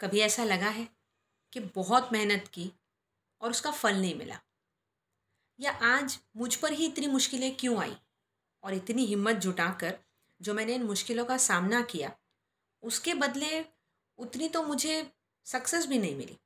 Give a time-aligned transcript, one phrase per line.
[0.00, 0.88] कभी ऐसा लगा है
[1.52, 2.72] कि बहुत मेहनत की
[3.40, 4.40] और उसका फल नहीं मिला?
[5.60, 7.96] या आज मुझ पर ही इतनी मुश्किलें क्यों आई?
[8.62, 9.98] और इतनी हिम्मत जुटाकर
[10.42, 12.16] जो मैंने इन मुश्किलों का सामना किया,
[12.82, 13.64] उसके बदले
[14.18, 15.12] उतनी तो मुझे
[15.44, 16.38] सक्सेस भी नहीं मिली।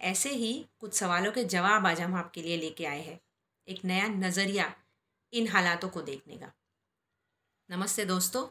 [0.00, 3.20] ऐसे ही कुछ सवालों के जवाब आज हम आपके लिए लेके आए हैं,
[3.68, 4.74] एक नया नज़रिया
[5.32, 6.52] इन हालातों को देखने का।
[7.70, 8.48] नमस्ते दोस्तों,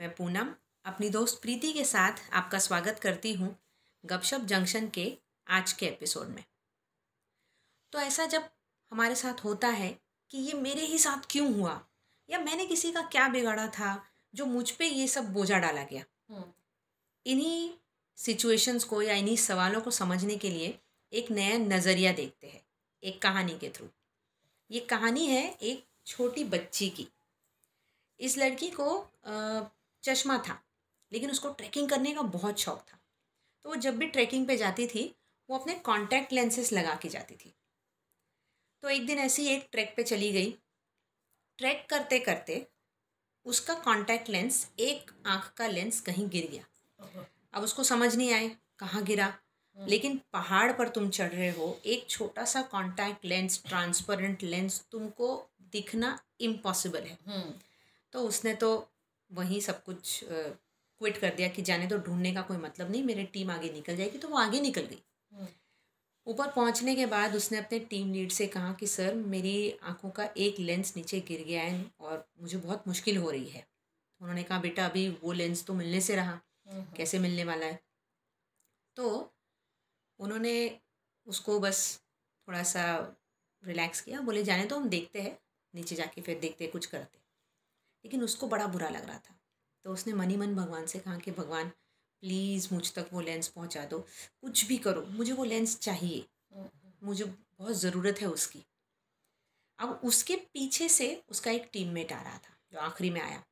[0.00, 0.54] मैं पूनम
[0.84, 3.56] अपनी दोस्त प्रीति के साथ आपका स्वागत करती हूँ
[4.04, 6.44] गपशप जंक्शन के आज के एपिसोड में।
[7.92, 8.48] तो ऐसा जब
[8.92, 9.98] हमारे साथ होता है
[10.30, 11.84] कि ये मेरे ही साथ क्यों हुआ
[12.30, 16.04] या मैंने किसी का क्या बिगाड़ा था जो मुझ पे ये सब बोझा डाला गया?
[17.26, 17.70] इन्हीं
[18.16, 20.78] सिचुएशंस को या इन्हीं सवालों को समझने के लिए
[21.12, 22.62] एक नया नज़रिया देखते हैं
[23.02, 23.88] एक कहानी के थ्रू
[24.70, 27.08] ये कहानी है एक छोटी बच्ची की।
[28.20, 29.06] इस लड़की को
[30.02, 30.62] चश्मा था।
[31.12, 32.98] लेकिन उसको ट्रैकिंग करने का बहुत शौक था।
[33.64, 35.14] तो वो जब भी ट्रैकिंग पे जाती थी
[35.48, 37.54] वो अपने कॉन्टैक्ट लेंसेस लगा के जाती थी।
[38.82, 40.50] तो एक दिन ऐसी एक ट्रैक पे चली गई।
[41.58, 42.66] ट्रैक करते करते
[43.46, 46.64] उसका कॉन्टैक्ट लेंस एक आँख का लेंस कहीं गिर गया।
[47.54, 49.32] अब उसको समझ नहीं आए कहाँ गिरा।
[49.76, 55.28] लेकिन पहाड़ पर तुम चढ़ रहे हो एक छोटा सा कॉन्टैक्ट लेंस ट्रांसपेरेंट लेंस तुमको
[55.72, 57.18] दिखना इम्पॉसिबल है।
[58.12, 58.88] तो उसने तो
[59.30, 60.24] वहीं सब कुछ
[61.00, 63.96] क्विट कर दिया कि जाने तो ढूँढने का कोई मतलब नहीं मेरी टीम आगे निकल
[63.96, 65.02] जाएगी तो वो आगे निकल गई।
[66.26, 70.28] ऊपर पहुँचने के बाद उसने अपने टीम लीड से कहा कि सर मेरी आँखों का
[70.38, 73.66] एक लेंस नीचे गिर गया है और मुझे बहुत मुश्किल हो रही है।
[74.20, 76.40] उन्होंने कहा बेटा अभी वो लेंस तो मिलने से रहा।
[76.96, 77.80] कैसे मिलने वाला है?
[78.96, 79.32] तो
[80.18, 80.54] उन्होंने
[81.26, 81.82] उसको बस
[82.48, 82.84] थोड़ा सा
[83.62, 85.38] रिलैक्स किया बोले जाने तो हम देखते हैं।
[85.74, 87.18] नीचे जाके फिर देखते कुछ करते
[88.04, 89.39] लेकिन उसको बड़ा बुरा लग रहा था।
[89.84, 91.68] तो उसने मनी मन भगवान से कहा कि भगवान
[92.20, 93.98] प्लीज़ मुझ तक वो लेंस पहुँचा दो।
[94.40, 96.26] कुछ भी करो मुझे वो लेंस चाहिए।
[97.02, 98.64] मुझे बहुत ज़रूरत है उसकी।
[99.78, 103.44] अब उसके पीछे से उसका एक टीममेट आ रहा था जो आखिरी में आया।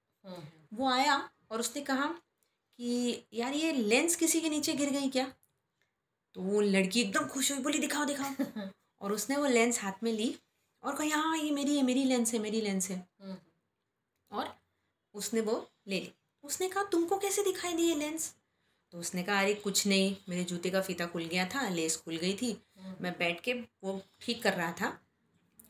[0.74, 2.06] वो आया और उसने कहा
[2.78, 5.32] कि यार ये लेंस किसी के नीचे गिर गई क्या?
[6.34, 8.28] तो वो लड़की एकदम खुश हुई बोली दिखाओ दिखाओ।
[9.00, 10.34] और उसने वो लेंस हाथ में ली
[10.82, 13.08] और कहा हाँ ये मेरी है मेरी लेंस है मेरी लेंस है।
[14.32, 14.58] और
[15.14, 15.54] उसने वो
[15.88, 16.12] ले ली।
[16.44, 18.32] उसने कहा तुमको कैसे दिखाई दी ये लेंस
[18.92, 22.16] तो उसने कहा अरे कुछ नहीं मेरे जूते का फीता खुल गया था लेस खुल
[22.16, 22.56] गई थी।
[23.00, 23.52] मैं बैठ के
[23.84, 24.98] वो ठीक कर रहा था।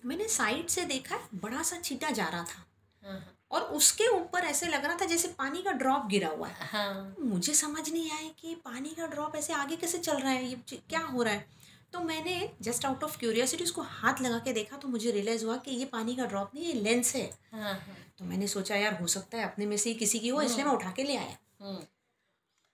[0.05, 4.85] मैंने साइड से देखा बड़ा सा छीटा जा रहा था। और उसके ऊपर ऐसे लग
[4.85, 8.55] रहा था जैसे पानी का ड्रॉप गिरा हुआ है। हाँ। मुझे समझ नहीं आया कि
[8.55, 10.57] पानी का ड्रॉप ऐसे आगे कैसे चल रहा है ये
[10.91, 11.47] क्या हो रहा है?
[11.93, 15.57] तो मैंने जस्ट आउट ऑफ़ क्यूरियोसिटी उसको हाथ लगा के देखा तो मुझे रियलाइज़ हुआ
[15.57, 17.23] कि ये पानी का ड्रॉप नहीं ये लेंस है।
[17.53, 20.29] हाँ, हाँ। तो मैंने सोचा यार हो सकता है अपने में से ही किसी की
[20.29, 21.79] हो इसलिए मैं उठा के ले आया।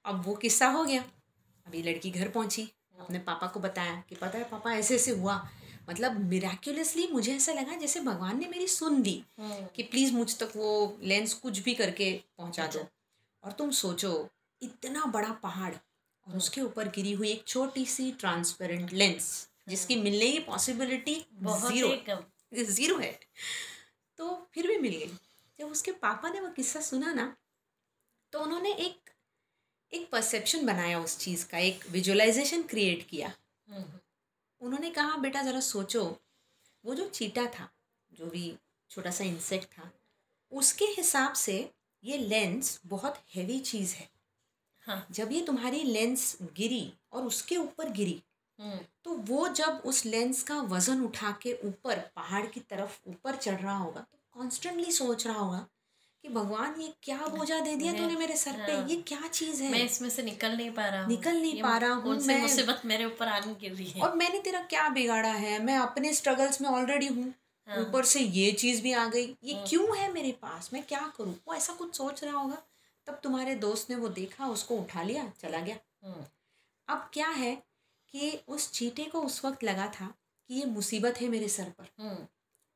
[0.05, 1.05] अब वो किस्सा हो गया।
[1.67, 2.69] अभी लड़की घर पहुँची
[3.01, 5.37] अपने पापा को बताया कि पता है पापा ऐसे ऐसे हुआ।
[5.89, 10.53] मतलब मिराक्यूलसली मुझे ऐसा लगा जैसे भगवान ने मेरी सुन दी कि प्लीज़ मुझ तक
[10.57, 12.87] वो लेंस कुछ भी करके पहुँचा दो।
[13.43, 14.29] और तुम सोचो
[14.63, 15.73] इतना बड़ा पहाड़
[16.27, 19.27] और उसके ऊपर गिरी हुई एक छोटी सी ट्रांसपेरेंट लेंस
[19.69, 21.15] जिसकी मिलने की पॉसिबिलिटी
[21.45, 21.89] ज़ीरो
[22.65, 23.19] ज़ीरो है।
[24.19, 25.11] तो फिर भी मिल गई।
[25.59, 27.35] जब उसके पापा ने वो किस्सा सुना ना
[28.33, 29.11] तो उन्होंने एक
[29.93, 33.33] एक परसेप्शन बनाया उस चीज़ का एक विजुअलाइजेशन क्रिएट किया।
[34.61, 36.05] उन्होंने कहा बेटा ज़रा सोचो
[36.85, 37.69] वो जो चीटा था
[38.13, 38.55] जो भी
[38.91, 39.91] छोटा सा इंसेक्ट था
[40.53, 41.59] उसके हिसाब से
[42.03, 44.09] ये लेंस बहुत हैवी चीज़ है।
[44.87, 48.23] हाँ। जब ये तुम्हारी लेंस गिरी और उसके ऊपर गिरी
[48.59, 53.37] हम्म। तो वो जब उस लेंस का वज़न उठा के ऊपर पहाड़ की तरफ़ ऊपर
[53.37, 55.67] चढ़ रहा होगा तो कॉन्स्टेंटली सोच रहा होगा
[56.25, 58.73] कि भगवान ये क्या बोझा दे दिया तूने मेरे सर पे?
[58.73, 59.71] हाँ। ये क्या चीज़ है?
[59.71, 63.05] मैं इसमें से निकल नहीं पा रहा निकल नहीं पा रहा हूँ मैं मुसीबत मेरे
[63.05, 65.65] ऊपर आने गिर रही है। और मैंने तेरा क्या बिगाड़ा है?
[65.65, 67.35] मैं अपने स्ट्रगल्स में ऑलरेडी हूँ।
[67.69, 70.71] हाँ। ऊपर से ये चीज़ भी आ गई। ये। क्यों है मेरे पास?
[70.73, 71.35] मैं क्या करूँ?
[71.49, 72.63] वो ऐसा कुछ सोच रहा होगा?
[73.07, 76.31] तब तुम्हारे दोस्त ने वो देखा उसको उठा लिया चला गया हाँ।
[76.89, 77.63] अब क्या है
[78.09, 80.15] कि उस चीटे को उस वक्त लगा था
[80.51, 82.29] कि ये मुसीबत है मेरे सर पर हाँ।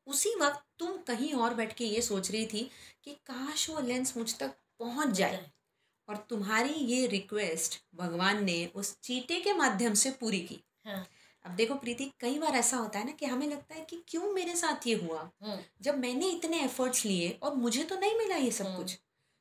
[0.07, 2.71] उसी वक्त तुम कहीं और बैठ के ये सोच रही थी
[3.05, 5.51] कि काश वो लेंस मुझ तक पहुँच जाए
[6.09, 11.07] और तुम्हारी ये रिक्वेस्ट भगवान ने उस चीटे के माध्यम से पूरी की हाँ।
[11.45, 14.33] अब देखो प्रीति कई बार ऐसा होता है ना कि हमें लगता है कि क्यों
[14.33, 18.37] मेरे साथ ये हुआ हाँ। जब मैंने इतने एफर्ट्स लिए और मुझे तो नहीं मिला
[18.37, 18.99] ये सब। कुछ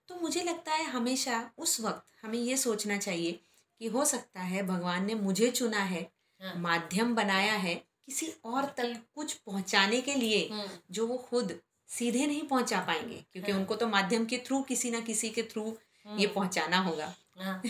[0.10, 3.40] तो मुझे लगता है हमेशा उस वक्त हमें ये सोचना चाहिए
[3.82, 6.12] कि हो सकता है भगवान ने मुझे चुना है
[6.42, 7.76] हाँ। माध्यम बनाया है
[8.06, 11.60] किसी और तक कुछ पहुँचाने के लिए हाँ। जो वो खुद
[11.90, 15.44] सीधे नहीं पहुँचा पाएँगे क्योंकि हाँ। उनको तो माध्यम के थ्रू किसी ना किसी के
[15.44, 15.78] थ्रू
[16.18, 17.62] ये पहुंचाना होगा हाँ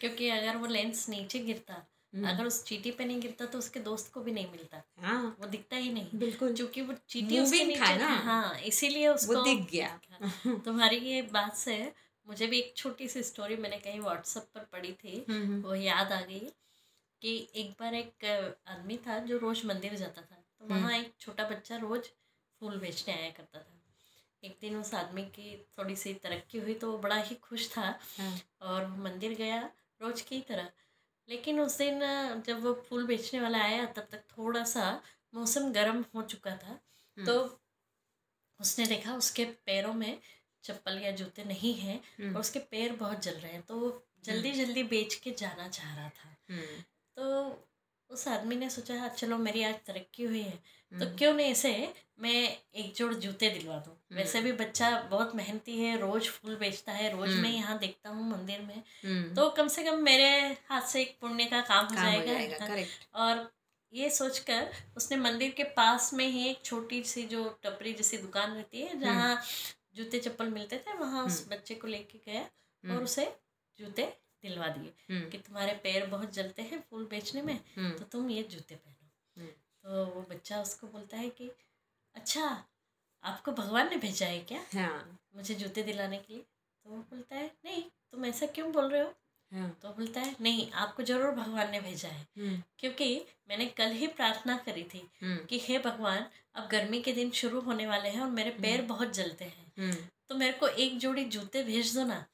[0.00, 4.12] क्योंकि अगर वो लेंस नीचे गिरता। अगर उस चीटी पे नहीं गिरता तो उसके दोस्त
[4.12, 7.96] को भी नहीं मिलता। हाँ। वो दिखता ही नहीं। बिल्कुल। क्योंकि वो चीटी उसके नीचे
[7.96, 9.98] ना। हाँ इसीलिए उसको वो दिख गया।
[10.64, 11.76] तुम्हारी ये बात से
[12.26, 16.12] मुझे भी एक छोटी सी स्टोरी मैंने कहीं व्हाट्सएप पर पढ़ी थी। हम्म, वो याद
[16.12, 16.40] आ गई
[17.22, 18.24] कि एक बार एक
[18.68, 22.08] आदमी था जो रोज मंदिर जाता था। तो हम्म। वहाँ एक छोटा बच्चा रोज
[22.60, 23.80] फूल बेचने आया करता था।
[24.42, 27.98] एक दिन उस आदमी की थोड़ी सी तरक्की हुई तो वो बड़ा ही खुश था
[28.18, 29.60] हाँ, और मंदिर गया
[30.02, 30.68] रोज की तरह।
[31.28, 35.02] लेकिन उस दिन अ, जब वो फूल बेचने वाला आया तब तक थोड़ा सा
[35.34, 37.60] मौसम गर्म हो चुका था। हम्म। तो
[38.60, 40.18] उसने देखा उसके पैरों में
[40.64, 44.06] चप्पल या जूते नहीं हैं हम्म, और उसके पैर बहुत जल रहे हैं तो वो
[44.24, 46.80] जल्दी जल्दी बेच के जाना चाह रहा था। हम्म,
[47.16, 47.50] तो
[48.10, 50.50] उस आदमी ने सोचा "हाँ, चलो मेरी आज तरक्की हुई है।
[50.92, 53.92] तो हम्म, क्यों नहीं इसे मैं एक जोड़ जूते दिलवा दूँ?
[53.94, 57.78] हम्म। वैसे भी बच्चा बहुत मेहनती है रोज फूल बेचता है रोज मैं हम्म। यहाँ
[57.78, 61.86] देखता हूँ मंदिर में। तो कम से कम मेरे हाथ से एक पुण्य का काम
[61.86, 63.52] हो काम हो जाएगा जाएगा और
[63.92, 68.52] ये सोचकर उसने मंदिर के पास में ही एक छोटी सी जो टपरी जैसी दुकान
[68.52, 69.42] रहती है जहाँ
[69.94, 72.42] जूते चप्पल मिलते थे वहाँ उस। बच्चे को लेके गया
[72.84, 73.36] और उसे
[73.78, 74.12] जूते
[74.44, 78.30] दिलवा दिए हम्म, कि तुम्हारे पैर बहुत जलते हैं फूल बेचने में हम्म, तो तुम
[78.30, 79.50] ये जूते पहनो। हम्म।
[79.84, 81.50] तो वो बच्चा उसको बोलता है कि
[82.14, 82.46] अच्छा
[83.24, 84.60] आपको भगवान ने भेजा है क्या?
[84.74, 87.82] हाँ। मुझे जूते दिलाने के लिए। तो वो बोलता है नहीं
[88.12, 89.12] तुम ऐसा क्यों बोल रहे हो?
[89.52, 92.26] हाँ। तो बोलता है नहीं आपको ज़रूर भगवान ने भेजा है।
[92.78, 93.08] क्योंकि
[93.48, 97.86] मैंने कल ही प्रार्थना करी थी कि हे भगवान अब गर्मी के दिन शुरू होने
[97.86, 99.92] वाले हैं और मेरे पैर बहुत जलते हैं।
[100.28, 102.24] तो मेरे को एक जोड़ी जूते भेज दो ना।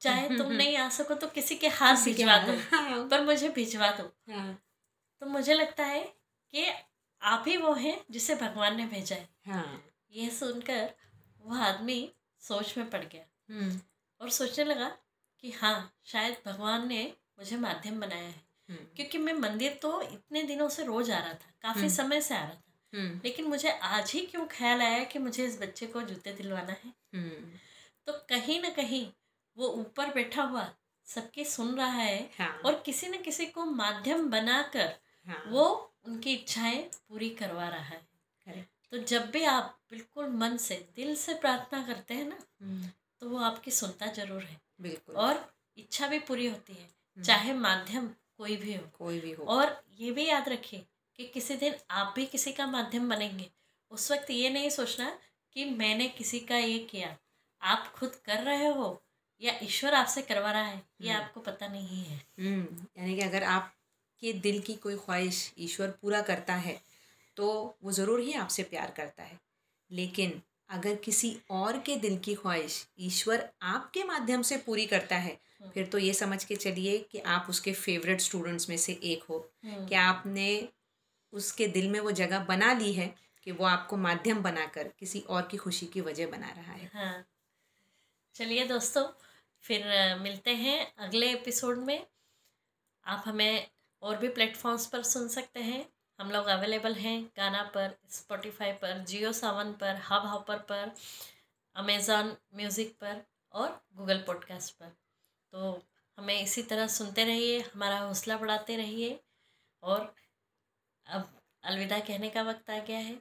[0.00, 3.24] चाहे हम्म, तुम हम्म। नहीं आ सको तो किसी के हाथ भिजवा दो हाँ, पर
[3.24, 4.58] मुझे भिजवा दो। हाँ,
[5.22, 6.02] तो मुझे लगता है
[6.54, 6.64] कि
[7.22, 9.82] आप ही वो हैं जिसे भगवान ने भेजा है। हाँ,
[10.12, 10.90] यह सुनकर
[11.40, 11.98] वह आदमी
[12.42, 13.80] सोच में पड़ गया हम्म,
[14.20, 14.88] और सोचने लगा
[15.44, 17.02] कि हाँ शायद भगवान ने
[17.38, 18.48] मुझे माध्यम बनाया है।
[18.96, 22.42] क्योंकि मैं मंदिर तो इतने दिनों से रोज आ रहा था काफ़ी। समय से आ
[22.42, 26.32] रहा था। लेकिन मुझे आज ही क्यों ख्याल आया कि मुझे इस बच्चे को जूते
[26.32, 26.92] दिलवाना है?
[28.06, 29.06] तो कहीं ना कहीं
[29.56, 30.68] वो ऊपर बैठा हुआ
[31.06, 34.92] सबकी सुन रहा है हाँ, और किसी न किसी को माध्यम बनाकर
[35.26, 38.00] हाँ, वो उनकी इच्छाएँ पूरी करवा रहा है।
[38.46, 42.88] Correct, तो जब भी आप बिल्कुल मन से दिल से प्रार्थना करते हैं ना हम्म,
[43.20, 47.52] तो वो आपकी सुनता ज़रूर है। बिल्कुल। और इच्छा भी पूरी होती है हम्म, चाहे
[47.52, 48.08] माध्यम
[48.38, 50.86] कोई भी हो। कोई भी हो। और ये भी याद रखिए
[51.16, 53.50] कि किसी दिन आप भी किसी का माध्यम बनेंगे।
[53.90, 55.18] उस वक्त ये नहीं सोचना
[55.52, 57.16] कि मैंने किसी का ये किया।
[57.62, 59.02] आप खुद कर रहे हो
[59.40, 63.22] या ईश्वर आपसे करवा रहा है ये हम्म। आपको पता नहीं है। हम्म, यानी कि
[63.22, 66.80] अगर आपके दिल की कोई ख्वाहिश ईश्वर पूरा करता है
[67.36, 67.48] तो
[67.84, 69.38] वो ज़रूर ही आपसे प्यार करता है।
[69.90, 70.40] लेकिन
[70.70, 75.38] अगर किसी और के दिल की ख्वाहिश ईश्वर आपके माध्यम से पूरी करता है
[75.74, 79.38] फिर तो ये समझ के चलिए कि आप उसके फेवरेट स्टूडेंट्स में से एक हो।
[79.64, 80.68] हम्म, कि आपने
[81.32, 85.42] उसके दिल में वो जगह बना ली है कि वो आपको माध्यम बनाकर किसी और
[85.42, 86.90] की खुशी की वजह बना रहा है?
[86.94, 87.24] हाँ।
[88.34, 89.04] चलिए दोस्तों
[89.64, 89.84] फिर
[90.18, 92.06] मिलते हैं अगले एपिसोड में।
[93.06, 93.70] आप हमें
[94.02, 98.98] और भी प्लेटफॉर्म्स पर सुन सकते हैं। हम लोग अवेलेबल हैं गाना पर स्पॉटिफाई पर
[98.98, 100.92] जियो सावन पर हब हॉपर पर
[101.76, 103.22] अमेज़ॉन म्यूज़िक पर
[103.52, 104.86] और गूगल पॉडकास्ट पर।
[105.52, 105.82] तो
[106.18, 109.20] हमें इसी तरह सुनते रहिए, हमारा हौसला बढ़ाते रहिए
[109.82, 110.14] और
[111.06, 113.14] अब अलविदा कहने का वक्त आ गया है।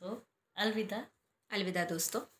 [0.00, 0.22] तो
[0.56, 1.04] अलविदा।
[1.50, 2.35] अलविदा दोस्तों।